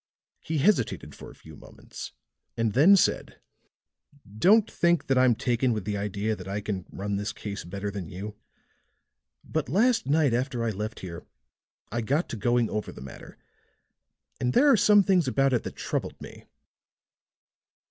He 0.39 0.57
hesitated 0.57 1.13
for 1.13 1.29
a 1.29 1.35
few 1.35 1.55
moments, 1.55 2.13
and 2.57 2.73
then 2.73 2.95
said: 2.95 3.39
"Don't 4.35 4.65
think 4.71 5.07
I'm 5.15 5.35
taken 5.35 5.73
with 5.73 5.85
the 5.85 5.95
idea 5.95 6.35
that 6.35 6.47
I 6.47 6.59
can 6.59 6.87
run 6.89 7.17
this 7.17 7.31
case 7.31 7.63
better 7.63 7.91
than 7.91 8.09
you; 8.09 8.33
but 9.43 9.69
last 9.69 10.07
night 10.07 10.33
after 10.33 10.63
I 10.65 10.71
left 10.71 11.01
here, 11.01 11.27
I 11.91 12.01
got 12.01 12.29
to 12.29 12.35
going 12.35 12.67
over 12.67 12.91
the 12.91 12.99
matter, 12.99 13.37
and 14.39 14.53
there 14.53 14.71
are 14.71 14.75
some 14.75 15.03
things 15.03 15.27
about 15.27 15.53
it 15.53 15.61
that 15.61 15.75
troubled 15.75 16.19
me." 16.19 16.45